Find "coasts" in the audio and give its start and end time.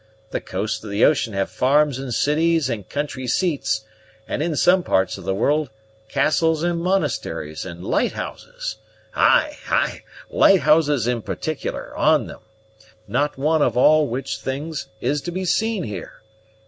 0.41-0.83